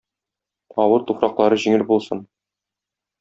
[0.85, 2.25] Авыр туфраклары җиңел булсын!